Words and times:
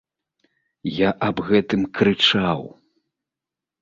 Я 0.93 1.09
аб 1.27 1.37
гэтым 1.49 1.81
крычаў. 1.99 2.61